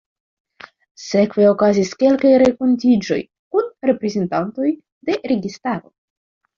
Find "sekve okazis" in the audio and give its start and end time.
1.01-1.91